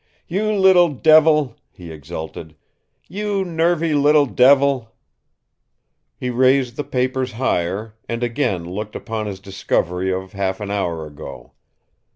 [0.27, 2.55] "You little devil!" he exulted.
[3.07, 4.95] "You nervy little devil!"
[6.17, 11.05] He raised the papers higher, and again looked upon his discovery of half an hour
[11.05, 11.51] ago.